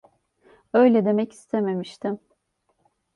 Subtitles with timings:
[0.73, 2.19] Öyle demek istememiştim.